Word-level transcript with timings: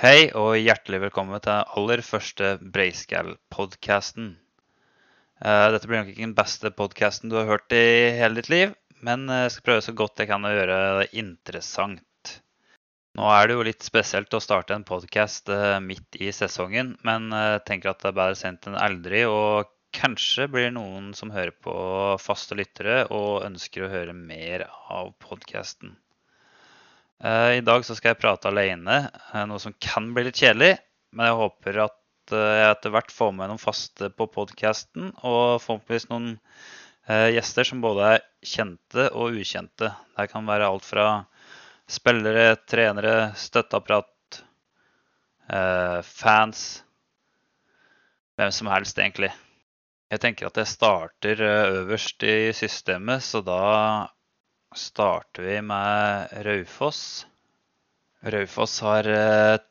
Hei 0.00 0.30
og 0.32 0.54
hjertelig 0.56 0.96
velkommen 1.02 1.42
til 1.44 1.50
den 1.50 1.72
aller 1.76 2.00
første 2.00 2.54
Breiscal-podkasten. 2.72 4.30
Dette 5.44 5.90
blir 5.90 6.00
nok 6.00 6.08
ikke 6.14 6.24
den 6.24 6.32
beste 6.38 6.70
podkasten 6.72 7.28
du 7.28 7.36
har 7.36 7.50
hørt 7.50 7.76
i 7.76 8.08
hele 8.16 8.38
ditt 8.38 8.48
liv, 8.48 8.72
men 9.04 9.28
jeg 9.28 9.52
skal 9.52 9.66
prøve 9.66 9.84
så 9.84 9.94
godt 10.00 10.24
jeg 10.24 10.30
kan 10.32 10.48
å 10.48 10.54
gjøre 10.54 10.80
det 11.02 11.10
interessant. 11.20 12.32
Nå 13.20 13.28
er 13.28 13.44
det 13.44 13.58
jo 13.58 13.68
litt 13.68 13.84
spesielt 13.84 14.32
å 14.32 14.40
starte 14.40 14.72
en 14.72 14.88
podkast 14.88 15.52
midt 15.84 16.16
i 16.16 16.32
sesongen, 16.32 16.96
men 17.04 17.28
jeg 17.36 17.64
tenker 17.68 17.92
at 17.92 18.00
det 18.00 18.14
er 18.14 18.20
bedre 18.22 18.40
sent 18.40 18.72
enn 18.72 18.80
aldri. 18.80 19.26
Og 19.28 19.68
kanskje 19.92 20.48
blir 20.48 20.70
det 20.70 20.78
noen 20.80 21.12
som 21.12 21.36
hører 21.36 21.52
på 21.60 21.76
faste 22.24 22.56
lyttere 22.56 23.02
og 23.12 23.44
ønsker 23.52 23.84
å 23.84 23.92
høre 23.98 24.16
mer 24.16 24.64
av 24.88 25.12
podkasten. 25.20 25.92
I 27.20 27.60
dag 27.60 27.84
så 27.84 27.92
skal 27.96 28.14
jeg 28.14 28.20
prate 28.22 28.48
alene, 28.48 29.02
noe 29.48 29.60
som 29.60 29.74
kan 29.76 30.06
bli 30.16 30.24
litt 30.28 30.40
kjedelig. 30.40 30.72
Men 31.12 31.28
jeg 31.28 31.40
håper 31.40 31.80
at 31.84 31.96
jeg 32.32 32.68
etter 32.70 32.92
hvert 32.94 33.12
får 33.12 33.32
med 33.36 33.50
noen 33.50 33.60
faste 33.60 34.08
på 34.14 34.28
podkasten, 34.30 35.10
og 35.20 35.60
forhåpentligvis 35.60 36.08
noen 36.12 36.36
gjester 37.34 37.66
som 37.66 37.82
både 37.82 38.12
er 38.14 38.24
kjente 38.46 39.08
og 39.18 39.36
ukjente. 39.36 39.90
Det 40.16 40.28
kan 40.32 40.48
være 40.48 40.68
alt 40.70 40.86
fra 40.86 41.06
spillere, 41.90 42.54
trenere, 42.70 43.32
støtteapparat, 43.36 44.40
fans 46.06 46.62
Hvem 48.40 48.52
som 48.56 48.70
helst, 48.72 48.96
egentlig. 48.96 49.28
Jeg 50.08 50.20
tenker 50.22 50.48
at 50.48 50.56
jeg 50.56 50.70
starter 50.70 51.42
øverst 51.44 52.24
i 52.24 52.54
systemet, 52.56 53.20
så 53.20 53.42
da 53.44 53.58
starter 54.76 55.42
vi 55.42 55.62
med 55.62 56.28
Raufoss. 56.46 57.26
Raufoss 58.20 58.80
har 58.80 59.06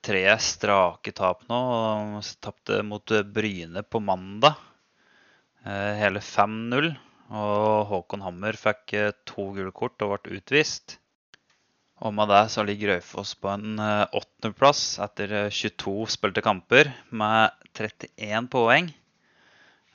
tre 0.01 0.23
strake 0.41 1.13
tap 1.15 1.45
nå. 1.49 1.59
og 2.17 2.31
Tapte 2.41 2.81
mot 2.83 3.13
Bryne 3.33 3.83
på 3.83 4.01
mandag. 4.03 4.57
Hele 5.63 6.19
5-0. 6.19 6.91
Og 7.29 7.85
Håkon 7.91 8.25
Hammer 8.25 8.57
fikk 8.57 8.95
to 9.29 9.51
gule 9.53 9.71
kort 9.75 10.01
og 10.01 10.15
ble 10.15 10.39
utvist. 10.39 10.97
Og 11.99 12.15
med 12.15 12.31
det 12.31 12.45
så 12.49 12.63
ligger 12.65 12.95
Raufoss 12.95 13.35
på 13.37 13.51
en 13.53 13.75
åttendeplass 13.79 14.97
etter 15.03 15.51
22 15.51 16.07
spilte 16.15 16.43
kamper 16.43 16.89
med 17.11 17.51
31 17.75 18.47
poeng. 18.51 18.89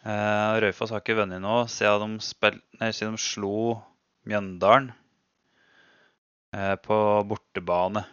Raufoss 0.04 0.92
har 0.92 1.00
ikke 1.00 1.16
vunnet 1.16 1.42
nå 1.42 1.64
siden 1.72 2.18
de, 2.20 2.52
siden 2.92 3.16
de 3.16 3.24
slo 3.24 3.80
Mjøndalen 4.28 4.92
på 6.82 6.96
bortebane 7.28 8.04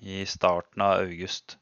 i 0.00 0.26
starten 0.26 0.82
av 0.82 1.02
august. 1.04 1.58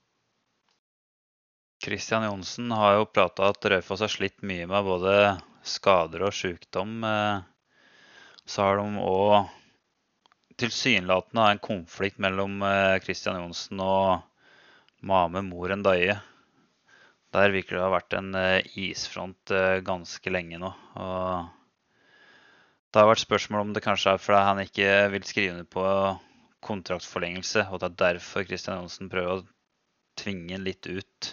Kristian 1.84 2.24
Johnsen 2.24 2.70
har 2.70 2.94
jo 2.96 3.08
prata 3.10 3.48
at 3.50 3.64
Raufoss 3.66 4.04
har 4.04 4.10
slitt 4.12 4.42
mye 4.46 4.68
med 4.70 4.86
både 4.86 5.14
skader 5.66 6.22
og 6.28 6.34
sykdom. 6.36 7.02
Så 8.46 8.62
har 8.62 8.78
de 8.78 9.02
òg 9.02 9.50
tilsynelatende 10.62 11.48
en 11.50 11.62
konflikt 11.62 12.22
mellom 12.22 12.62
Kristian 13.02 13.40
Johnsen 13.40 13.82
og 13.82 14.22
Mame 15.02 15.42
Moren 15.42 15.82
Daie. 15.82 16.20
Der 17.34 17.54
virker 17.54 17.78
det 17.78 17.82
å 17.82 17.88
ha 17.88 17.96
vært 17.96 18.14
en 18.18 18.30
isfront 18.78 19.54
ganske 19.82 20.34
lenge 20.34 20.62
nå. 20.62 20.70
Og 21.02 21.61
det 22.92 23.00
har 23.00 23.08
vært 23.08 23.24
spørsmål 23.24 23.64
om 23.64 23.72
det 23.72 23.84
kanskje 23.84 24.12
er 24.12 24.20
fordi 24.20 24.44
han 24.44 24.60
ikke 24.62 24.92
vil 25.14 25.24
skrive 25.24 25.54
under 25.56 25.68
på 25.72 25.84
kontraktsforlengelse, 26.62 27.66
og 27.72 27.80
det 27.80 27.88
er 27.88 28.00
derfor 28.04 28.44
Christian 28.46 28.82
Johnsen 28.82 29.10
prøver 29.12 29.40
å 29.40 29.46
tvinge 30.20 30.54
han 30.54 30.66
litt 30.66 30.86
ut. 30.86 31.30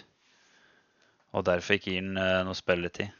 Og 1.36 1.44
derfor 1.46 1.76
ikke 1.76 1.92
gir 1.92 2.02
han 2.02 2.46
noe 2.48 2.58
spilletid. 2.58 3.12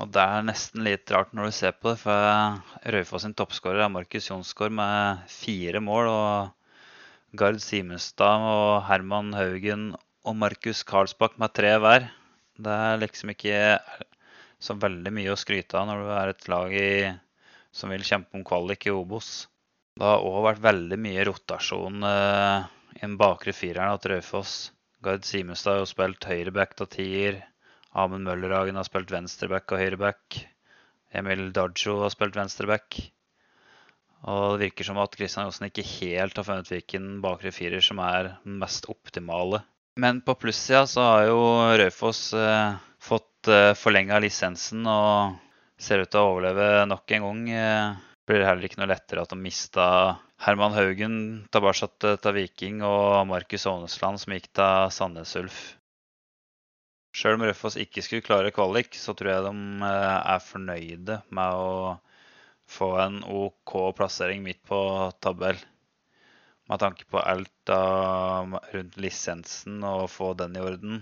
Og 0.00 0.08
det 0.16 0.22
er 0.24 0.46
nesten 0.48 0.80
litt 0.86 1.12
rart 1.12 1.34
når 1.36 1.50
du 1.50 1.54
ser 1.58 1.74
på 1.76 1.92
det, 1.92 1.98
for 2.00 2.88
Raufoss 2.94 3.26
sin 3.26 3.36
toppskårer 3.36 3.84
er 3.84 3.92
Markus 3.92 4.30
Jonsgaard 4.30 4.72
med 4.72 5.26
fire 5.28 5.82
mål. 5.84 6.08
Og 6.08 7.36
Gard 7.36 7.60
Simenstad 7.62 8.46
og 8.48 8.80
Herman 8.88 9.34
Haugen 9.36 9.90
og 10.24 10.38
Markus 10.40 10.80
Karlsbakk 10.88 11.36
med 11.38 11.52
tre 11.54 11.74
hver. 11.84 12.08
Det 12.56 12.78
er 12.88 13.02
liksom 13.04 13.34
ikke 13.34 13.60
så 14.60 14.76
veldig 14.76 15.12
mye 15.16 15.32
å 15.32 15.38
skryte 15.40 15.78
av 15.80 15.88
når 15.88 16.02
du 16.04 16.10
er 16.14 16.32
et 16.32 16.48
lag 16.52 16.74
i, 16.76 16.90
som 17.72 17.92
vil 17.92 18.04
kjempe 18.04 18.36
om 18.36 18.44
kvalik 18.46 18.86
i 18.86 18.94
Obos. 18.94 19.48
Det 19.96 20.06
har 20.06 20.24
òg 20.24 20.42
vært 20.46 20.64
veldig 20.64 20.98
mye 21.00 21.24
rotasjon 21.28 22.04
eh, 22.06 22.68
i 22.98 23.02
den 23.02 23.16
bakre 23.20 23.54
fireren 23.56 24.00
til 24.00 24.14
Raufoss. 24.14 24.54
Gard 25.04 25.24
Simenstad 25.24 25.78
har 25.78 25.82
jo 25.82 25.88
spilt 25.88 26.28
høyreback 26.28 26.76
av 26.84 26.90
tier. 26.92 27.40
Amund 27.96 28.28
Møllerhagen 28.28 28.76
har 28.78 28.86
spilt 28.86 29.10
venstreback 29.12 29.72
og 29.72 29.80
høyreback. 29.80 30.42
Emil 31.16 31.48
Dajo 31.56 31.96
har 32.04 32.12
spilt 32.12 32.36
venstreback. 32.38 33.00
Og 34.30 34.44
det 34.52 34.66
virker 34.66 34.86
som 34.86 35.00
at 35.00 35.16
Kristian 35.16 35.46
Johnsen 35.48 35.70
ikke 35.70 35.86
helt 35.96 36.36
har 36.36 36.46
funnet 36.46 36.68
hvilken 36.70 37.08
bakre 37.24 37.52
firer 37.56 37.82
som 37.82 38.02
er 38.04 38.34
den 38.44 38.60
mest 38.60 38.86
optimale. 38.92 39.62
Men 40.00 40.20
på 40.24 40.36
plussida 40.38 40.84
så 40.88 41.06
har 41.06 41.24
jo 41.30 41.40
Raufoss 41.80 42.28
eh, 42.36 42.76
fått 43.40 43.48
eh, 43.48 43.74
forlenga 43.74 44.18
lisensen 44.20 44.84
og 44.86 45.36
ser 45.80 46.02
ut 46.02 46.10
til 46.10 46.20
å 46.20 46.32
overleve 46.34 46.86
nok 46.86 47.10
en 47.10 47.22
gang. 47.22 47.50
Eh, 47.50 47.96
blir 48.26 48.40
det 48.40 48.46
heller 48.46 48.64
ikke 48.64 48.80
noe 48.80 48.90
lettere 48.90 49.22
at 49.22 49.30
de 49.30 49.36
mista 49.40 50.18
Herman 50.44 50.74
Haugen 50.76 51.46
tilbake 51.50 52.16
til 52.20 52.34
Viking 52.34 52.82
og 52.82 53.26
Markus 53.26 53.66
Aanesland 53.66 54.20
som 54.20 54.34
gikk 54.34 54.50
til 54.52 54.90
Sandnes 54.92 55.34
Ulf. 55.36 55.76
Sjøl 57.12 57.34
om 57.34 57.42
Raufoss 57.42 57.76
ikke 57.76 58.02
skulle 58.04 58.22
klare 58.22 58.52
kvalik, 58.54 58.94
så 58.94 59.14
tror 59.14 59.32
jeg 59.32 59.42
de 59.48 59.88
er 59.90 60.44
fornøyde 60.44 61.16
med 61.30 61.54
å 61.58 61.96
få 62.70 62.92
en 63.02 63.22
OK 63.24 63.96
plassering 63.98 64.44
midt 64.44 64.62
på 64.62 64.78
tabell. 65.18 65.58
Med 66.70 66.78
tanke 66.78 67.08
på 67.10 67.18
alt 67.18 67.72
rundt 67.72 69.00
lisensen 69.02 69.82
og 69.82 70.06
få 70.12 70.36
den 70.38 70.54
i 70.54 70.62
orden. 70.62 71.00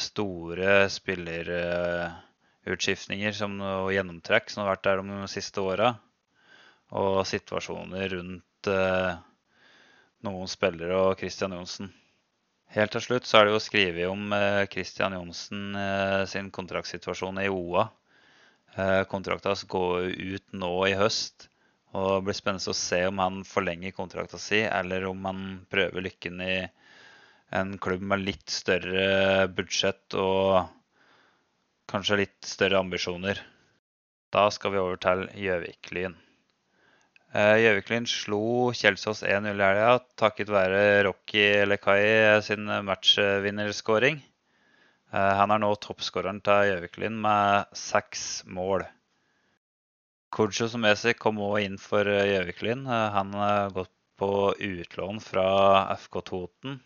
Store 0.00 0.88
spillerutskiftninger 0.88 3.36
og 3.44 3.92
gjennomtrekk 3.92 4.48
som 4.48 4.62
har 4.62 4.70
vært 4.72 4.86
der 4.86 5.02
de 5.04 5.28
siste 5.28 5.60
åra. 5.60 6.00
Og 6.96 7.20
situasjoner 7.28 8.08
rundt 8.14 8.64
noen 10.24 10.48
spillere 10.48 10.96
og 11.10 11.20
Christian 11.20 11.52
Johnsen. 11.52 11.92
Helt 12.72 12.92
til 12.96 13.04
slutt 13.04 13.28
så 13.28 13.38
er 13.38 13.44
det 13.44 13.54
jo 13.54 13.66
skrevet 13.66 14.08
om 14.08 14.32
Christian 14.72 15.12
Johnsen 15.18 15.76
sin 16.32 16.48
kontraktsituasjon 16.54 17.42
i 17.44 17.52
OA. 17.52 17.84
Kontrakten 19.12 19.52
hans 19.52 19.68
går 19.68 20.16
ut 20.16 20.48
nå 20.56 20.72
i 20.88 20.96
høst. 20.96 21.52
Og 21.96 22.18
det 22.18 22.24
blir 22.26 22.36
spennende 22.36 22.72
å 22.72 22.76
se 22.76 22.98
om 23.08 23.20
han 23.22 23.38
forlenger 23.48 23.94
kontrakten 23.96 24.40
sin, 24.40 24.66
eller 24.68 25.06
om 25.08 25.24
han 25.24 25.44
prøver 25.72 26.04
lykken 26.04 26.42
i 26.44 26.56
en 27.50 27.78
klubb 27.80 28.02
med 28.04 28.24
litt 28.26 28.50
større 28.52 29.48
budsjett 29.56 30.14
og 30.18 30.68
kanskje 31.88 32.22
litt 32.22 32.48
større 32.48 32.80
ambisjoner. 32.82 33.40
Da 34.34 34.48
skal 34.52 34.74
vi 34.74 34.80
over 34.82 34.98
til 35.00 35.24
Gjøvik-Lyn. 35.40 36.16
Gjøvik-Lyn 37.32 38.08
slo 38.08 38.40
Kjelsås 38.76 39.22
1-0 39.24 39.48
i 39.48 39.52
helga 39.52 39.98
takket 40.20 40.52
være 40.52 40.82
Rocky 41.08 41.46
Lekai 41.68 42.40
sin 42.44 42.68
matchvinnerskåring. 42.88 44.20
Han 45.12 45.52
er 45.52 45.60
nå 45.62 45.72
toppskåreren 45.80 46.42
til 46.44 46.72
Gjøvik-Lyn 46.72 47.16
med 47.24 47.72
seks 47.76 48.44
mål. 48.44 48.84
Kodjo 50.28 50.68
Somesi 50.68 51.14
kom 51.16 51.40
òg 51.40 51.62
inn 51.64 51.78
for 51.80 52.04
Gjøvik-Lyn. 52.04 52.84
Han 52.88 53.32
har 53.36 53.72
gått 53.76 53.94
på 54.20 54.52
utlån 54.52 55.20
fra 55.24 55.48
FK 55.96 56.20
Toten. 56.32 56.80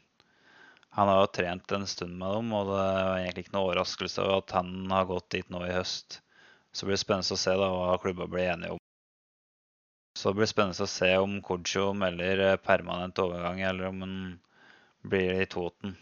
Han 0.97 1.09
har 1.09 1.23
jo 1.23 1.31
trent 1.39 1.73
en 1.73 1.87
stund 1.89 2.19
med 2.21 2.35
dem, 2.37 2.53
og 2.53 2.69
det 2.69 2.81
er 2.85 3.23
egentlig 3.23 3.47
ikke 3.47 3.55
noe 3.57 3.69
overraskelse 3.71 4.29
at 4.35 4.53
han 4.59 4.75
har 4.93 5.09
gått 5.09 5.31
dit 5.33 5.49
nå 5.53 5.63
i 5.65 5.73
høst. 5.73 6.21
Så 6.73 6.85
blir 6.85 6.99
det 6.99 7.05
spennende 7.05 7.37
å 7.37 7.41
se 7.41 7.55
da, 7.57 7.69
hva 7.73 7.99
klubba 8.03 8.29
blir 8.29 8.51
enige 8.53 8.77
om. 8.77 8.81
Så 10.21 10.35
blir 10.35 10.45
det 10.45 10.53
spennende 10.53 10.85
å 10.85 10.93
se 10.93 11.11
om 11.17 11.39
Kojo 11.45 11.91
melder 11.97 12.59
permanent 12.61 13.21
overgang, 13.25 13.63
eller 13.65 13.89
om 13.89 14.05
han 14.05 14.17
blir 15.15 15.41
i 15.41 15.49
Toten. 15.49 15.97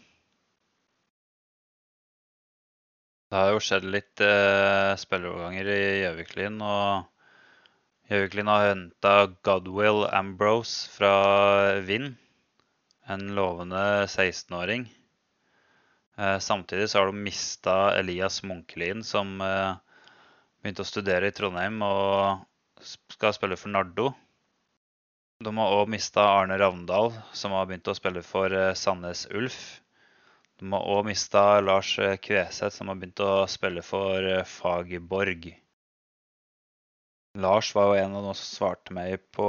Det 3.31 3.39
har 3.39 3.53
jo 3.55 3.61
skjedd 3.63 3.85
litt 3.87 4.21
eh, 4.27 4.91
spilleroverganger 4.99 5.71
i 5.71 5.83
Gjøvik-Lyn. 6.01 6.57
og 6.67 8.11
Gjøvik-Lyn 8.11 8.51
har 8.51 8.65
henta 8.65 9.13
Godwill 9.47 10.03
Ambrose 10.11 10.91
fra 10.91 11.13
Vind. 11.87 12.17
En 13.09 13.35
lovende 13.35 14.05
16-åring. 14.05 14.89
Eh, 16.17 16.39
samtidig 16.39 16.89
så 16.89 16.99
har 16.99 17.05
du 17.05 17.11
mista 17.11 17.97
Elias 17.99 18.43
Munkelin, 18.43 19.03
som 19.03 19.41
eh, 19.41 19.73
begynte 20.61 20.85
å 20.85 20.89
studere 20.89 21.31
i 21.31 21.33
Trondheim 21.33 21.81
og 21.81 22.43
skal 22.85 23.33
spille 23.33 23.57
for 23.57 23.73
Nardo. 23.73 24.11
De 25.41 25.53
har 25.57 25.77
òg 25.79 25.89
mista 25.89 26.27
Arne 26.35 26.59
Ravndal, 26.61 27.09
som 27.33 27.55
har 27.57 27.65
begynt 27.65 27.89
å 27.89 27.97
spille 27.97 28.21
for 28.25 28.53
eh, 28.53 28.75
Sandnes 28.77 29.25
Ulf. 29.33 29.81
De 30.61 30.69
har 30.69 30.85
òg 30.93 31.09
mista 31.09 31.57
Lars 31.65 31.95
Kveseth, 32.21 32.75
som 32.75 32.91
har 32.91 33.01
begynt 33.01 33.25
å 33.25 33.47
spille 33.49 33.81
for 33.81 34.29
Fagerborg. 34.45 35.49
Lars 37.41 37.73
var 37.73 37.89
jo 37.89 38.01
en 38.03 38.15
av 38.19 38.27
de 38.27 38.33
som 38.35 38.45
svarte 38.59 38.93
meg 38.93 39.23
på 39.33 39.47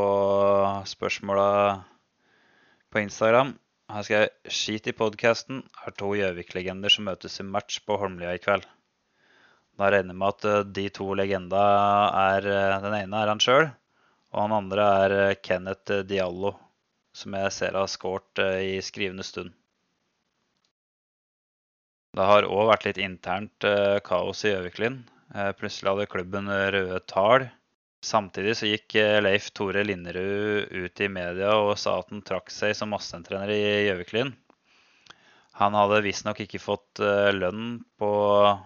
spørsmåla 0.89 1.49
på 2.93 3.01
Instagram. 3.01 3.55
Her 3.93 4.05
skal 4.07 4.23
jeg 4.23 4.53
skite 4.53 4.93
i 4.93 4.97
podkasten. 4.97 5.63
Er 5.87 5.95
to 5.97 6.13
Gjøvik-legender 6.17 6.93
som 6.93 7.09
møtes 7.09 7.41
i 7.41 7.47
match 7.49 7.81
på 7.87 7.97
Holmlia 8.01 8.35
i 8.37 8.41
kveld. 8.43 8.67
Da 9.81 9.89
regner 9.89 10.13
jeg 10.13 10.21
med 10.21 10.45
at 10.45 10.75
de 10.77 10.85
to 10.93 11.07
legenda 11.17 11.63
er 12.21 12.49
Den 12.85 12.97
ene 12.99 13.23
er 13.23 13.33
han 13.33 13.41
sjøl, 13.41 13.71
og 14.33 14.39
han 14.45 14.55
andre 14.57 14.89
er 15.05 15.15
eh, 15.17 15.39
Kenneth 15.41 15.93
eh, 15.93 16.05
Diallo, 16.09 16.53
som 17.17 17.37
jeg 17.37 17.55
ser 17.57 17.79
har 17.81 17.89
skåret 17.89 18.43
eh, 18.45 18.77
i 18.77 18.85
skrivende 18.85 19.25
stund. 19.25 19.53
Det 22.13 22.29
har 22.29 22.45
òg 22.45 22.69
vært 22.69 22.85
litt 22.91 23.01
internt 23.01 23.65
kaos 24.05 24.43
i 24.45 24.51
Gjøviklyn. 24.51 24.99
Plutselig 25.57 25.89
hadde 25.95 26.11
klubben 26.13 26.51
røde 26.53 26.99
tall. 27.09 27.47
Samtidig 28.03 28.57
så 28.59 28.67
gikk 28.67 28.97
Leif 29.23 29.53
Tore 29.55 29.85
Linderud 29.87 30.73
ut 30.75 31.01
i 31.05 31.09
media 31.09 31.53
og 31.55 31.77
sa 31.79 32.01
at 32.01 32.11
han 32.11 32.25
trakk 32.27 32.51
seg 32.51 32.75
som 32.75 32.91
massentrener 32.91 33.53
i 33.55 33.61
Gjøviklin. 33.87 34.33
Han 35.61 35.77
hadde 35.79 36.01
visstnok 36.03 36.41
ikke 36.43 36.59
fått 36.63 37.03
lønn 37.37 37.77
på 38.01 38.11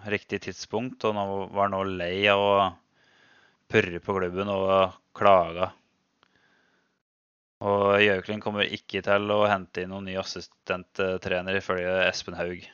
riktig 0.09 0.39
tidspunkt, 0.47 1.05
og 1.05 1.51
var 1.53 1.69
nå 1.69 1.83
lei 1.85 2.25
av 2.31 2.41
å 2.41 2.53
purre 3.69 3.99
på 4.01 4.15
klubben 4.17 4.49
og 4.49 4.95
klage. 5.17 5.69
Og 7.67 7.99
Gjøviklyn 8.01 8.41
kommer 8.41 8.73
ikke 8.79 9.03
til 9.05 9.31
å 9.33 9.39
hente 9.49 9.83
inn 9.83 9.93
noen 9.93 10.09
ny 10.09 10.17
assistenttrener, 10.21 11.57
ifølge 11.59 11.93
Espen 12.07 12.37
Haug. 12.39 12.65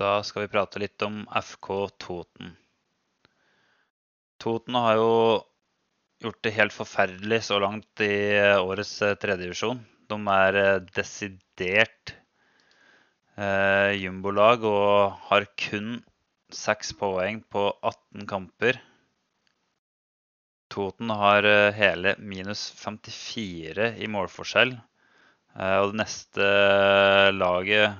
Da 0.00 0.20
skal 0.26 0.44
vi 0.44 0.52
prate 0.52 0.80
litt 0.82 1.02
om 1.06 1.24
FK 1.26 1.68
Toten. 2.02 2.56
Toten 4.42 4.76
har 4.78 4.98
jo 5.00 5.12
gjort 6.24 6.42
det 6.44 6.54
helt 6.56 6.74
forferdelig 6.76 7.42
så 7.48 7.60
langt 7.62 8.02
i 8.04 8.14
årets 8.60 8.94
eh, 9.04 9.16
tredjedivisjon. 9.20 9.80
De 10.10 10.18
er 10.32 10.58
eh, 10.62 10.82
desidert 10.96 12.14
eh, 13.36 13.92
jumbolag 14.00 14.64
og 14.68 15.16
har 15.30 15.48
kun 15.60 15.96
seks 16.54 16.92
poeng 16.98 17.42
på 17.52 17.68
18 17.82 18.26
kamper. 18.30 18.80
Toten 20.72 21.10
har 21.10 21.46
eh, 21.46 21.72
hele 21.76 22.16
minus 22.18 22.68
54 22.80 23.94
i 24.02 24.10
målforskjell. 24.10 24.76
Eh, 25.56 25.78
og 25.82 25.92
det 25.92 26.00
neste 26.02 26.50
laget 27.36 27.96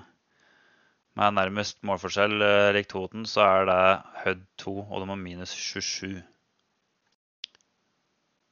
med 1.17 1.37
nærmest 1.39 1.79
målforskjell 1.87 2.43
eh, 2.45 2.71
lik 2.77 2.89
Toten, 2.93 3.27
så 3.29 3.45
er 3.45 3.69
det 3.69 3.83
Hødd 4.25 4.43
2, 4.63 4.75
og 4.85 5.03
de 5.03 5.11
har 5.11 5.21
minus 5.21 5.55
27. 5.57 6.19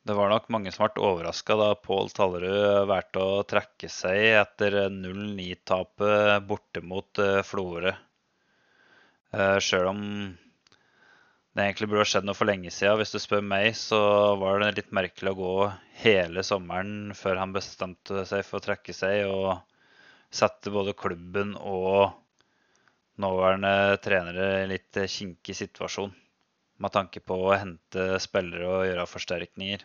Det 0.04 0.16
var 0.16 0.28
nok 0.32 0.48
mange 0.52 0.72
som 0.72 0.84
ble 0.84 1.04
overraska 1.04 1.56
da 1.56 1.68
Pål 1.80 2.10
Tallerud 2.12 2.88
valgte 2.90 3.24
å 3.24 3.44
trekke 3.48 3.88
seg 3.88 4.34
etter 4.40 4.76
0-9-tapet 4.92 6.44
borte 6.48 6.82
mot 6.84 7.20
Florø. 7.48 7.94
Sjøl 9.64 9.88
om 9.88 10.02
det 11.54 11.62
egentlig 11.62 11.88
burde 11.90 12.04
skjedd 12.10 12.26
noe 12.26 12.36
for 12.36 12.50
lenge 12.50 12.72
siden. 12.74 12.98
Hvis 12.98 13.14
du 13.14 13.20
spør 13.22 13.44
meg, 13.46 13.70
så 13.78 13.98
var 14.40 14.58
det 14.60 14.72
litt 14.80 14.92
merkelig 14.94 15.32
å 15.32 15.38
gå 15.38 15.54
hele 16.02 16.42
sommeren 16.46 17.14
før 17.16 17.38
han 17.40 17.54
bestemte 17.54 18.24
seg 18.26 18.42
for 18.44 18.58
å 18.58 18.64
trekke 18.64 18.94
seg 18.96 19.24
og 19.30 19.62
sette 20.34 20.72
både 20.74 20.96
klubben 20.98 21.54
og 21.60 22.10
nåværende 23.20 23.96
trenere 24.02 24.46
i 24.64 24.68
litt 24.72 24.98
kinkig 25.10 25.56
situasjon 25.56 26.12
med 26.82 26.94
tanke 26.94 27.20
på 27.22 27.36
å 27.46 27.56
hente 27.56 28.06
spillere 28.22 28.70
og 28.70 28.86
gjøre 28.88 29.08
forsterkninger. 29.10 29.84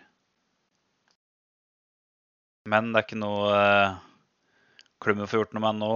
Men 2.70 2.92
det 2.92 3.02
er 3.02 3.06
ikke 3.08 3.20
noe 3.22 3.50
eh, 3.56 3.98
klubben 5.00 5.28
får 5.30 5.40
gjort 5.40 5.54
noe 5.56 5.64
med 5.64 5.80
nå. 5.80 5.92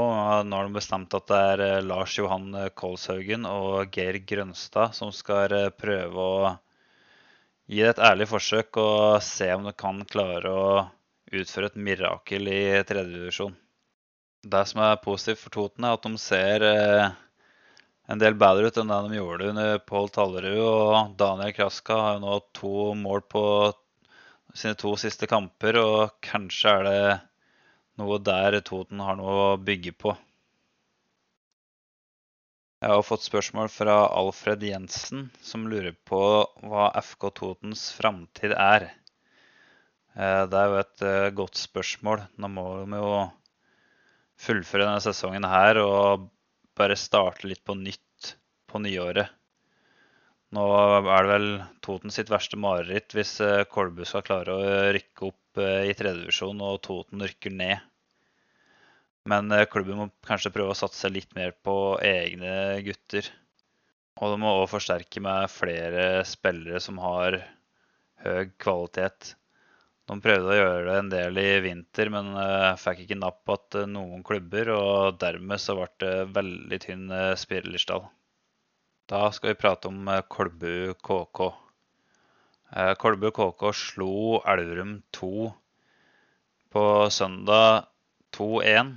Nå 0.47 0.57
har 0.57 0.69
de 0.69 0.77
bestemt 0.77 1.15
at 1.17 1.27
det 1.29 1.39
er 1.53 1.63
eh, 1.67 1.79
Lars 1.85 2.15
Johan 2.17 2.53
eh, 2.59 2.69
Kolshaugen 2.77 3.47
og 3.49 3.95
Geir 3.95 4.19
Grønstad 4.29 4.95
som 4.97 5.11
skal 5.15 5.53
eh, 5.57 5.71
prøve 5.75 6.27
å 6.27 6.53
gi 7.67 7.81
det 7.83 7.93
et 7.93 8.03
ærlig 8.11 8.29
forsøk 8.31 8.79
og 8.81 9.19
se 9.25 9.49
om 9.55 9.67
de 9.67 9.73
kan 9.79 10.01
klare 10.09 10.51
å 10.51 10.69
utføre 11.33 11.71
et 11.71 11.79
mirakel 11.79 12.49
i 12.51 12.63
tredjedivisjon. 12.85 13.55
Det 14.43 14.63
som 14.69 14.81
er 14.83 14.99
positivt 15.03 15.39
for 15.39 15.55
Toten, 15.55 15.85
er 15.87 15.95
at 15.95 16.03
de 16.03 16.19
ser 16.19 16.65
en 18.11 18.19
del 18.19 18.35
bedre 18.35 18.67
ut 18.67 18.79
enn 18.79 18.91
det 18.91 18.99
de 19.07 19.19
gjorde 19.19 19.49
under 19.53 19.77
Pål 19.87 20.09
Tallerud. 20.15 20.59
Og 20.63 21.15
Daniel 21.19 21.53
Kraska 21.55 21.99
har 21.99 22.17
jo 22.17 22.25
nå 22.25 22.39
to 22.57 22.75
mål 22.99 23.23
på 23.31 23.45
sine 24.53 24.75
to 24.79 24.93
siste 24.99 25.29
kamper, 25.29 25.79
og 25.79 26.17
kanskje 26.25 26.75
er 26.79 26.87
det 26.87 27.05
noe 28.01 28.19
der 28.21 28.59
Toten 28.65 29.01
har 29.03 29.17
noe 29.17 29.53
å 29.53 29.61
bygge 29.61 29.95
på. 30.03 30.15
Jeg 32.83 32.91
har 32.91 33.05
fått 33.07 33.23
spørsmål 33.23 33.69
fra 33.71 33.95
Alfred 34.11 34.63
Jensen, 34.67 35.29
som 35.39 35.69
lurer 35.71 35.95
på 36.09 36.19
hva 36.67 36.89
FK 36.99 37.29
Totens 37.39 37.85
framtid 37.95 38.51
er. 38.51 38.89
Eh, 40.17 40.41
det 40.51 40.59
er 40.59 40.67
jo 40.67 40.81
et 40.81 41.05
eh, 41.07 41.29
godt 41.37 41.61
spørsmål. 41.61 42.25
Nå 42.43 42.49
må 42.51 42.65
de 42.81 42.99
jo 42.99 43.13
fullføre 44.43 44.89
denne 44.89 45.05
sesongen 45.05 45.47
her 45.47 45.79
og 45.79 46.27
bare 46.77 46.97
starte 46.99 47.47
litt 47.49 47.63
på 47.65 47.75
nytt 47.77 48.35
på 48.69 48.81
nyåret. 48.81 49.29
Nå 50.53 50.63
er 51.09 51.25
det 51.25 51.29
vel 51.31 51.47
Toten 51.85 52.13
sitt 52.13 52.29
verste 52.29 52.59
mareritt 52.61 53.15
hvis 53.17 53.39
eh, 53.41 53.63
Kolbu 53.69 54.03
skal 54.05 54.25
klare 54.25 54.53
å 54.53 54.73
rykke 54.93 55.25
opp 55.31 55.61
eh, 55.61 55.89
i 55.89 55.95
tredjedivisjon 55.97 56.61
og 56.61 56.81
Toten 56.85 57.23
rykker 57.25 57.53
ned. 57.57 57.81
Men 59.29 59.49
eh, 59.55 59.65
klubben 59.71 59.97
må 59.97 60.09
kanskje 60.27 60.51
prøve 60.53 60.75
å 60.75 60.77
satse 60.77 61.09
litt 61.09 61.33
mer 61.37 61.55
på 61.65 61.75
egne 62.05 62.83
gutter. 62.85 63.29
Og 64.21 64.35
de 64.35 64.41
må 64.43 64.51
òg 64.59 64.67
forsterke 64.75 65.23
med 65.25 65.49
flere 65.49 66.21
spillere 66.27 66.81
som 66.83 67.01
har 67.01 67.39
høy 68.21 68.51
kvalitet. 68.61 69.33
De 70.09 70.17
prøvde 70.19 70.51
å 70.51 70.57
gjøre 70.57 70.87
det 70.87 70.97
en 70.99 71.11
del 71.13 71.37
i 71.39 71.49
vinter, 71.63 72.09
men 72.11 72.33
fikk 72.81 73.05
ikke 73.05 73.19
napp 73.21 73.39
på 73.47 73.55
noen 73.87 74.25
klubber. 74.27 74.73
Og 74.75 75.21
dermed 75.21 75.61
så 75.63 75.77
ble 75.77 75.87
det 76.03 76.15
veldig 76.35 76.79
tynn 76.83 77.07
spillerstall. 77.39 78.09
Da 79.05 79.31
skal 79.35 79.51
vi 79.51 79.59
prate 79.59 79.89
om 79.89 80.07
eh, 80.07 80.21
Kolbu 80.31 80.93
KK. 81.03 81.39
Eh, 82.71 82.93
Kolbu 82.95 83.31
KK 83.35 83.63
slo 83.75 84.39
Elverum 84.47 85.01
2 85.11 85.49
på 86.71 86.83
søndag 87.11 87.89
2-1 88.37 88.95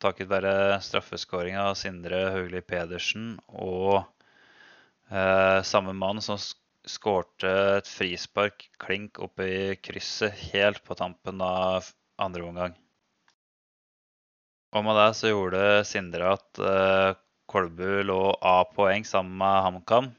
takket 0.00 0.30
være 0.30 0.52
straffeskåringa 0.86 1.66
av 1.66 1.74
Sindre 1.76 2.22
Haugli 2.30 2.62
Pedersen 2.62 3.34
og 3.50 3.98
eh, 5.10 5.58
samme 5.66 5.92
mann 5.98 6.22
som 6.24 6.38
skårte 6.90 7.50
et 7.78 7.88
frispark 7.88 8.66
klink 8.82 9.20
oppe 9.22 9.46
i 9.46 9.64
krysset 9.78 10.34
helt 10.50 10.82
på 10.84 10.96
tampen 10.98 11.40
av 11.44 11.86
andre 12.20 12.46
omgang. 12.46 12.78
Og 14.70 14.86
med 14.86 14.98
det 14.98 15.08
så 15.18 15.32
gjorde 15.32 15.62
Sindre 15.88 16.34
at 16.36 16.60
eh, 16.62 17.18
Kolbu 17.50 18.02
lå 18.06 18.20
A-poeng 18.46 19.06
sammen 19.06 19.34
med 19.40 19.62
HamKam. 19.66 20.10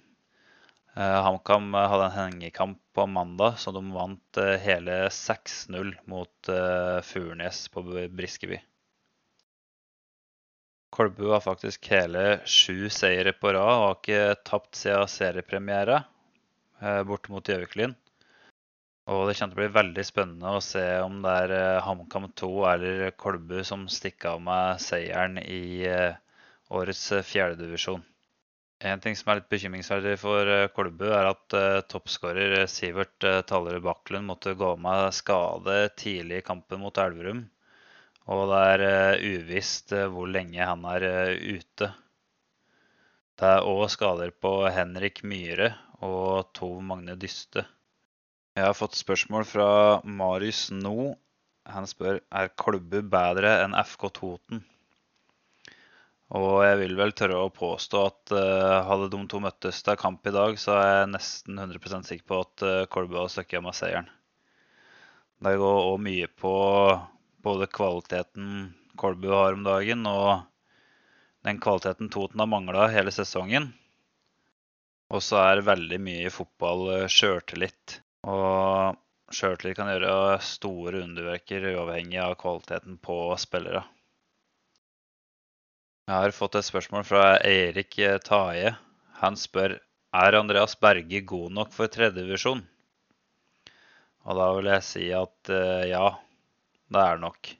Eh, 0.97 1.19
HamKam 1.27 1.69
hadde 1.77 2.09
en 2.09 2.17
hengekamp 2.17 2.81
på 2.91 3.05
mandag, 3.07 3.55
så 3.61 3.71
de 3.71 3.85
vant 3.95 4.41
eh, 4.41 4.57
hele 4.65 5.05
6-0 5.07 5.93
mot 6.11 6.51
Furnes 7.07 7.63
på 7.71 7.85
Briskeby. 8.11 8.59
Kolbu 10.91 11.29
har 11.31 11.39
faktisk 11.39 11.87
hele 11.93 12.41
sju 12.43 12.89
seire 12.91 13.31
på 13.31 13.53
rad 13.55 13.77
og 13.77 13.85
har 13.85 13.93
ikke 13.95 14.41
tapt 14.49 14.75
siden 14.75 15.07
seriepremiere 15.07 16.01
borte 17.07 17.33
mot 17.33 17.45
Gjøviklin. 17.45 17.95
Og 19.09 19.25
det 19.27 19.33
kommer 19.35 19.55
til 19.55 19.57
å 19.57 19.59
bli 19.59 19.73
veldig 19.75 20.03
spennende 20.05 20.51
å 20.53 20.61
se 20.63 20.83
om 21.01 21.23
det 21.23 21.31
er 21.43 21.81
HamKam 21.83 22.27
2 22.37 22.49
eller 22.69 22.99
Kolbu 23.17 23.63
som 23.67 23.87
stikker 23.89 24.35
av 24.35 24.43
med 24.45 24.83
seieren 24.83 25.39
i 25.41 25.89
årets 26.71 27.07
eh, 27.17 27.25
fjerdedivisjon. 27.25 28.03
En 28.91 29.01
ting 29.01 29.17
som 29.17 29.29
er 29.29 29.41
litt 29.41 29.49
bekymringsverdig 29.51 30.13
for 30.21 30.47
eh, 30.53 30.67
Kolbu, 30.75 31.07
er 31.09 31.31
at 31.33 31.57
toppskårer 31.91 32.55
Sivert 32.71 33.25
Tallerud 33.49 33.83
Bakklund 33.89 34.29
måtte 34.29 34.53
gå 34.57 34.75
med 34.85 35.09
skade 35.17 35.81
tidlig 35.97 36.39
i 36.39 36.45
kampen 36.45 36.83
mot 36.85 37.01
Elverum. 37.01 37.47
Og 38.31 38.47
det 38.53 38.63
er 38.69 39.23
uvisst 39.25 39.91
hvor 40.13 40.29
lenge 40.29 40.61
han 40.61 40.85
er 40.85 41.33
ute. 41.35 41.89
Det 43.41 43.55
er 43.57 43.65
òg 43.65 43.87
skader 43.89 44.29
på 44.37 44.59
Henrik 44.69 45.23
Myhre 45.25 45.73
og 46.05 46.49
Tov 46.57 46.81
Magne 46.85 47.15
Dyste. 47.19 47.65
Jeg 48.57 48.67
har 48.67 48.75
fått 48.75 48.97
spørsmål 48.99 49.45
fra 49.47 49.69
Marius 50.03 50.69
No. 50.75 51.13
Han 51.71 51.87
spør 51.87 52.19
er 52.19 52.51
Kolbu 52.57 52.99
bedre 53.07 53.53
enn 53.63 53.77
FK 53.79 54.09
Toten. 54.17 54.63
Og 56.35 56.61
jeg 56.63 56.77
vil 56.79 56.95
vel 56.95 57.11
tørre 57.15 57.41
å 57.43 57.51
påstå 57.51 58.01
at 58.07 58.33
uh, 58.33 58.81
hadde 58.87 59.09
de 59.11 59.19
to 59.29 59.41
møttes 59.43 59.81
til 59.83 59.99
kamp 59.99 60.27
i 60.27 60.33
dag, 60.35 60.55
så 60.59 60.77
er 60.79 60.91
jeg 60.91 61.09
nesten 61.11 61.59
100% 61.59 62.07
sikker 62.07 62.27
på 62.27 62.39
at 62.45 62.63
uh, 62.63 62.75
Kolbu 62.91 63.17
hadde 63.19 63.33
stukket 63.33 63.57
hjem 63.57 63.67
med 63.67 63.75
seieren. 63.75 64.07
Det 65.43 65.57
går 65.59 65.89
òg 65.89 65.99
mye 66.05 66.29
på 66.39 66.53
både 67.43 67.67
kvaliteten 67.73 68.71
Kolbu 69.01 69.27
har 69.33 69.57
om 69.57 69.65
dagen, 69.65 70.07
og 70.07 70.45
den 71.47 71.59
kvaliteten 71.59 72.11
Toten 72.13 72.39
har 72.43 72.49
mangla 72.51 72.87
hele 72.93 73.11
sesongen. 73.11 73.71
Og 75.11 75.23
så 75.23 75.39
er 75.43 75.65
veldig 75.67 75.99
mye 75.99 76.27
i 76.27 76.33
fotball 76.33 76.85
uh, 76.89 77.07
sjøltillit. 77.11 77.99
Og 78.31 78.97
sjøltillit 79.35 79.79
kan 79.79 79.91
gjøre 79.91 80.39
store 80.45 81.03
underverker 81.05 81.67
uavhengig 81.73 82.21
av 82.23 82.37
kvaliteten 82.39 82.99
på 83.03 83.17
spillere. 83.41 83.83
Jeg 86.07 86.25
har 86.25 86.35
fått 86.35 86.57
et 86.59 86.67
spørsmål 86.67 87.05
fra 87.07 87.25
Eirik 87.47 87.99
Taje. 88.25 88.73
Han 89.21 89.37
spør 89.39 89.77
er 90.11 90.35
Andreas 90.35 90.75
Berge 90.79 91.21
god 91.23 91.53
nok 91.55 91.71
for 91.75 91.91
tredjevisjon. 91.91 92.63
Og 94.27 94.37
da 94.37 94.47
vil 94.57 94.69
jeg 94.69 94.85
si 94.85 95.07
at 95.15 95.51
uh, 95.51 95.83
ja, 95.87 96.07
det 96.91 97.03
er 97.03 97.21
nok. 97.21 97.51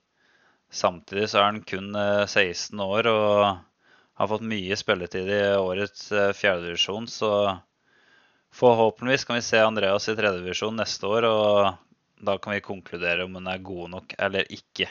Samtidig 0.72 1.29
så 1.31 1.41
er 1.41 1.48
han 1.50 1.62
kun 1.67 1.96
uh, 1.96 2.24
eh, 2.24 2.27
16 2.27 2.84
år 2.84 3.10
og 3.12 3.38
har 4.22 4.30
fått 4.30 4.46
mye 4.46 4.78
spilletid 4.78 5.30
i 5.34 5.42
årets 5.58 6.12
uh, 6.13 6.30
fjerdedivisjon, 6.38 7.08
så 7.10 7.32
forhåpentligvis 8.54 9.25
kan 9.25 9.40
vi 9.40 9.46
se 9.46 9.62
Andreas 9.63 10.10
i 10.10 10.16
tredjedivisjon 10.18 10.78
neste 10.78 11.10
år, 11.10 11.28
og 11.30 12.22
da 12.22 12.38
kan 12.38 12.54
vi 12.54 12.66
konkludere 12.66 13.25
om 13.25 13.40
han 13.40 13.50
er 13.50 13.66
god 13.66 13.96
nok 13.96 14.13
eller 14.20 14.46
ikke. 14.54 14.90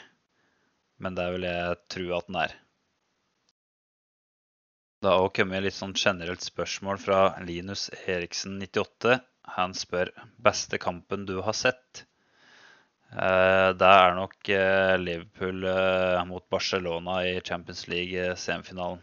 Men 1.00 1.14
det 1.16 1.28
vil 1.36 1.46
jeg 1.46 1.78
tro 1.94 2.10
at 2.18 2.28
han 2.28 2.42
er. 2.42 2.56
Det 5.00 5.08
har 5.08 5.24
òg 5.24 5.32
kommet 5.38 5.62
litt 5.64 5.78
sånn 5.78 5.94
generelt 5.96 6.42
spørsmål 6.44 6.98
fra 7.00 7.20
Linus 7.46 7.86
Eriksen 8.04 8.58
98. 8.60 9.16
Han 9.56 9.72
spør 9.78 10.10
beste 10.44 10.76
kampen 10.82 11.24
du 11.28 11.38
har 11.46 11.56
sett. 11.56 12.02
Eh, 13.10 13.70
det 13.80 13.88
er 13.90 14.18
nok 14.18 14.50
eh, 14.54 14.96
Liverpool 15.00 15.64
eh, 15.70 16.20
mot 16.28 16.44
Barcelona 16.52 17.22
i 17.26 17.40
Champions 17.40 17.86
League-semifinalen. 17.90 19.00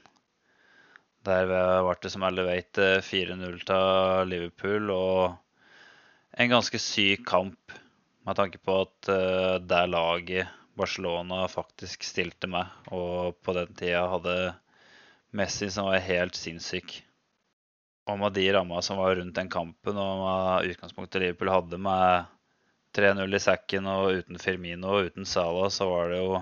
Der 1.28 1.50
ble 1.50 1.96
det, 2.02 2.12
som 2.14 2.24
alle 2.24 2.46
vet, 2.48 2.80
4-0 3.04 3.58
til 3.68 4.30
Liverpool. 4.32 4.92
Og 4.96 6.38
en 6.40 6.54
ganske 6.54 6.80
syk 6.80 7.26
kamp 7.28 7.76
med 8.28 8.40
tanke 8.40 8.62
på 8.64 8.82
at 8.86 9.10
det 9.68 9.82
laget 9.92 10.54
Barcelona 10.78 11.48
faktisk 11.50 12.06
stilte 12.06 12.48
med, 12.52 12.70
og 12.94 13.38
på 13.42 13.56
den 13.58 13.74
tida 13.76 14.04
hadde 14.12 14.38
Messi 15.36 15.70
som 15.74 15.90
var 15.90 16.04
helt 16.06 16.38
sinnssyk. 16.38 17.00
Og 18.08 18.20
med 18.22 18.36
de 18.38 18.46
ramma 18.56 18.82
som 18.86 19.00
var 19.02 19.18
rundt 19.20 19.36
den 19.36 19.50
kampen, 19.52 19.98
og 19.98 20.22
med 20.22 20.72
utgangspunktet 20.72 21.24
Liverpool 21.24 21.52
hadde 21.52 21.80
med 21.82 22.30
3-0 22.96 23.36
i 23.36 23.42
sekken 23.44 23.90
og 23.92 24.22
uten 24.22 24.40
Firmino 24.42 24.94
og 24.94 25.10
uten 25.10 25.28
Salah, 25.28 25.68
så 25.74 25.90
var 25.90 26.14
det 26.14 26.22
jo 26.22 26.38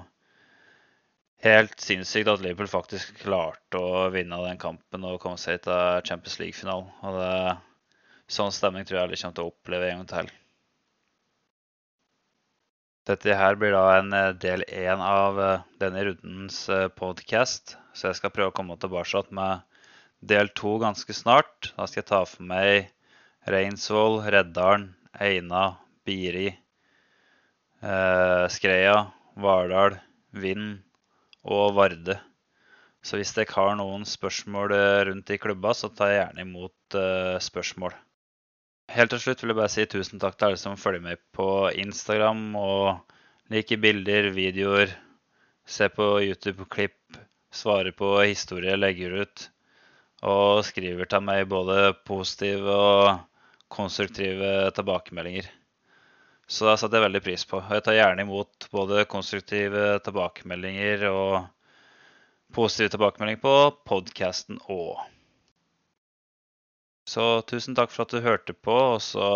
helt 1.46 1.78
sinnssykt 1.82 2.30
at 2.32 2.42
Liverpool 2.42 2.70
faktisk 2.70 3.20
klarte 3.22 3.80
å 3.80 4.08
vinne 4.14 4.40
den 4.48 4.60
kampen 4.62 5.06
og 5.06 5.20
komme 5.22 5.40
seg 5.42 5.62
til 5.66 6.02
Champions 6.08 6.40
League-finalen. 6.42 6.90
Og 7.06 7.20
det, 7.20 7.36
sånn 8.32 8.54
stemning 8.56 8.88
tror 8.88 9.00
jeg 9.00 9.08
alle 9.08 9.20
kommer 9.22 9.38
til 9.38 9.46
å 9.46 9.54
oppleve 9.54 9.92
en 9.92 10.02
gang 10.02 10.10
til. 10.12 10.34
Dette 13.06 13.38
her 13.38 13.58
blir 13.62 13.76
da 13.76 13.84
en 14.00 14.14
eh, 14.18 14.32
del 14.42 14.64
én 14.66 15.02
av 15.06 15.38
eh, 15.38 15.66
denne 15.82 16.08
rundens 16.08 16.64
eh, 16.74 16.88
podcast. 16.90 17.76
Så 17.94 18.10
jeg 18.10 18.18
skal 18.18 18.34
prøve 18.34 18.50
å 18.50 18.56
komme 18.58 18.78
tilbake 18.82 19.22
med 19.38 19.62
del 20.26 20.50
to 20.58 20.80
ganske 20.82 21.14
snart. 21.14 21.70
Da 21.76 21.86
skal 21.86 22.02
jeg 22.02 22.10
ta 22.10 22.24
for 22.26 22.48
meg 22.50 22.90
Reinsvoll, 23.46 24.24
Reddalen, 24.26 24.88
Eina, 25.22 25.76
Biri, 26.06 26.50
Skreia, 28.50 28.96
Vardal, 29.38 30.00
Vind 30.34 30.80
og 31.46 31.76
Varde. 31.78 32.18
Så 33.06 33.20
hvis 33.20 33.36
dere 33.38 33.54
har 33.54 33.78
noen 33.78 34.06
spørsmål 34.10 34.74
rundt 35.10 35.30
i 35.30 35.38
klubba, 35.38 35.76
så 35.78 35.92
tar 35.94 36.12
jeg 36.12 36.22
gjerne 36.24 36.46
imot 36.48 36.98
spørsmål. 37.46 37.94
Helt 38.94 39.12
til 39.14 39.22
slutt 39.22 39.42
vil 39.42 39.54
jeg 39.54 39.58
bare 39.60 39.74
si 39.74 39.86
tusen 39.90 40.22
takk 40.22 40.38
til 40.38 40.48
alle 40.48 40.62
som 40.62 40.78
følger 40.78 41.04
med 41.06 41.22
på 41.34 41.48
Instagram 41.82 42.42
og 42.58 43.14
liker 43.54 43.82
bilder, 43.82 44.30
videoer, 44.34 44.94
ser 45.66 45.90
på 45.94 46.06
YouTube-klipp, 46.22 47.18
svarer 47.54 47.94
på 47.98 48.12
historier 48.22 48.74
jeg 48.74 48.82
legger 48.82 49.16
ut, 49.24 49.46
og 50.26 50.64
skriver 50.66 51.10
til 51.10 51.26
meg 51.26 51.46
både 51.50 51.94
positive 52.08 52.74
og 52.74 53.26
konstruktive 53.74 54.72
tilbakemeldinger. 54.78 55.50
Så 56.48 56.68
det 56.70 56.76
setter 56.78 57.00
jeg 57.00 57.08
veldig 57.08 57.24
pris 57.26 57.44
på. 57.50 57.60
Jeg 57.74 57.84
tar 57.86 57.98
gjerne 57.98 58.26
imot 58.26 58.68
både 58.74 59.06
konstruktive 59.10 59.86
tilbakemeldinger 60.06 61.08
og 61.10 61.34
positive 62.54 62.94
tilbakemeldinger 62.94 63.42
på 63.42 63.56
podkasten 63.90 64.62
òg. 64.70 65.02
Så 67.10 67.26
tusen 67.50 67.78
takk 67.78 67.92
for 67.94 68.06
at 68.06 68.14
du 68.14 68.22
hørte 68.26 68.54
på, 68.54 68.76
og 68.96 69.02
så 69.02 69.28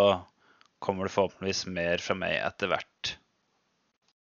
kommer 0.82 1.06
det 1.06 1.14
forhåpentligvis 1.14 1.66
mer 1.74 2.02
fra 2.02 2.16
meg 2.18 2.38
etter 2.42 2.72
hvert. 2.72 2.89